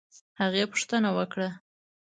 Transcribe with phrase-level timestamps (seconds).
[0.41, 1.49] هغې پوښتنه وکړه